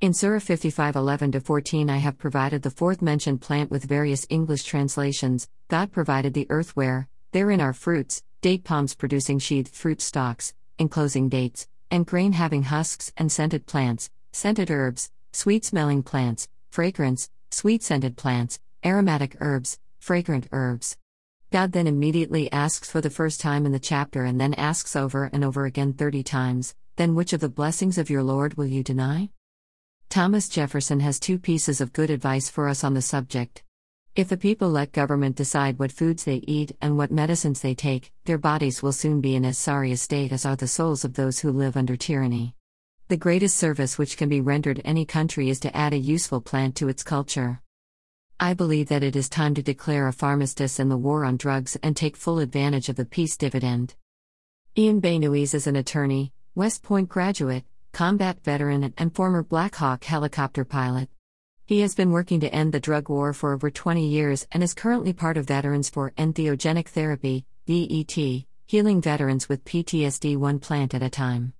In 0.00 0.14
Surah 0.14 0.38
55 0.38 0.96
11 0.96 1.40
14, 1.40 1.90
I 1.90 1.98
have 1.98 2.16
provided 2.16 2.62
the 2.62 2.70
fourth 2.70 3.02
mentioned 3.02 3.42
plant 3.42 3.70
with 3.70 3.84
various 3.84 4.26
English 4.30 4.64
translations. 4.64 5.46
God 5.68 5.92
provided 5.92 6.32
the 6.32 6.46
earth 6.48 6.74
where, 6.74 7.08
therein 7.32 7.60
are 7.60 7.74
fruits, 7.74 8.22
date 8.40 8.64
palms 8.64 8.94
producing 8.94 9.40
sheathed 9.40 9.74
fruit 9.74 10.00
stalks, 10.00 10.54
enclosing 10.78 11.28
dates, 11.28 11.68
and 11.90 12.06
grain 12.06 12.32
having 12.32 12.62
husks, 12.62 13.12
and 13.14 13.30
scented 13.30 13.66
plants, 13.66 14.08
scented 14.32 14.70
herbs, 14.70 15.10
sweet 15.34 15.66
smelling 15.66 16.02
plants, 16.02 16.48
fragrance, 16.70 17.28
sweet 17.52 17.82
scented 17.82 18.16
plants, 18.16 18.58
aromatic 18.84 19.36
herbs, 19.40 19.78
fragrant 19.98 20.48
herbs. 20.52 20.96
God 21.50 21.72
then 21.72 21.86
immediately 21.86 22.50
asks 22.50 22.90
for 22.90 23.00
the 23.00 23.10
first 23.10 23.40
time 23.40 23.66
in 23.66 23.72
the 23.72 23.78
chapter 23.78 24.24
and 24.24 24.40
then 24.40 24.54
asks 24.54 24.96
over 24.96 25.28
and 25.32 25.44
over 25.44 25.66
again 25.66 25.92
30 25.92 26.22
times, 26.22 26.74
Then 26.96 27.14
which 27.14 27.32
of 27.32 27.40
the 27.40 27.48
blessings 27.48 27.98
of 27.98 28.08
your 28.08 28.22
Lord 28.22 28.54
will 28.54 28.66
you 28.66 28.82
deny? 28.82 29.30
Thomas 30.08 30.48
Jefferson 30.48 31.00
has 31.00 31.20
two 31.20 31.38
pieces 31.38 31.80
of 31.80 31.92
good 31.92 32.10
advice 32.10 32.48
for 32.48 32.68
us 32.68 32.84
on 32.84 32.94
the 32.94 33.02
subject. 33.02 33.62
If 34.14 34.28
the 34.28 34.36
people 34.36 34.70
let 34.70 34.92
government 34.92 35.36
decide 35.36 35.78
what 35.78 35.92
foods 35.92 36.24
they 36.24 36.36
eat 36.46 36.76
and 36.82 36.98
what 36.98 37.10
medicines 37.10 37.60
they 37.60 37.74
take, 37.74 38.12
their 38.24 38.38
bodies 38.38 38.82
will 38.82 38.92
soon 38.92 39.20
be 39.20 39.34
in 39.34 39.44
as 39.44 39.56
sorry 39.56 39.92
a 39.92 39.96
state 39.96 40.32
as 40.32 40.44
are 40.44 40.56
the 40.56 40.68
souls 40.68 41.04
of 41.04 41.14
those 41.14 41.40
who 41.40 41.50
live 41.50 41.76
under 41.76 41.96
tyranny. 41.96 42.54
The 43.12 43.18
greatest 43.18 43.58
service 43.58 43.98
which 43.98 44.16
can 44.16 44.30
be 44.30 44.40
rendered 44.40 44.80
any 44.86 45.04
country 45.04 45.50
is 45.50 45.60
to 45.60 45.76
add 45.76 45.92
a 45.92 45.98
useful 45.98 46.40
plant 46.40 46.76
to 46.76 46.88
its 46.88 47.02
culture. 47.02 47.60
I 48.40 48.54
believe 48.54 48.88
that 48.88 49.02
it 49.02 49.16
is 49.16 49.28
time 49.28 49.52
to 49.52 49.62
declare 49.62 50.08
a 50.08 50.14
pharmacist 50.14 50.80
in 50.80 50.88
the 50.88 50.96
war 50.96 51.26
on 51.26 51.36
drugs 51.36 51.76
and 51.82 51.94
take 51.94 52.16
full 52.16 52.38
advantage 52.38 52.88
of 52.88 52.96
the 52.96 53.04
peace 53.04 53.36
dividend. 53.36 53.96
Ian 54.78 55.00
Benoist 55.00 55.52
is 55.52 55.66
an 55.66 55.76
attorney, 55.76 56.32
West 56.54 56.82
Point 56.82 57.10
graduate, 57.10 57.64
combat 57.92 58.42
veteran, 58.42 58.94
and 58.96 59.14
former 59.14 59.42
Black 59.42 59.74
Hawk 59.74 60.04
helicopter 60.04 60.64
pilot. 60.64 61.10
He 61.66 61.80
has 61.80 61.94
been 61.94 62.12
working 62.12 62.40
to 62.40 62.54
end 62.54 62.72
the 62.72 62.80
drug 62.80 63.10
war 63.10 63.34
for 63.34 63.52
over 63.52 63.70
20 63.70 64.08
years 64.08 64.46
and 64.52 64.62
is 64.62 64.72
currently 64.72 65.12
part 65.12 65.36
of 65.36 65.44
Veterans 65.44 65.90
for 65.90 66.12
Entheogenic 66.12 66.88
Therapy, 66.88 67.44
VET, 67.66 68.46
healing 68.64 69.02
veterans 69.02 69.50
with 69.50 69.66
PTSD 69.66 70.38
one 70.38 70.58
plant 70.58 70.94
at 70.94 71.02
a 71.02 71.10
time. 71.10 71.52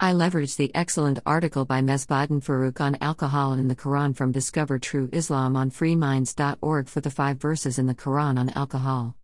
I 0.00 0.12
leverage 0.12 0.54
the 0.54 0.72
excellent 0.76 1.18
article 1.26 1.64
by 1.64 1.80
Mesbaudin 1.80 2.40
Farouk 2.40 2.80
on 2.80 2.96
alcohol 3.00 3.54
in 3.54 3.66
the 3.66 3.74
Quran 3.74 4.14
from 4.14 4.30
Discover 4.30 4.78
True 4.78 5.08
Islam 5.12 5.56
on 5.56 5.72
freeminds.org 5.72 6.88
for 6.88 7.00
the 7.00 7.10
five 7.10 7.38
verses 7.38 7.80
in 7.80 7.86
the 7.88 7.96
Quran 7.96 8.38
on 8.38 8.50
alcohol. 8.50 9.16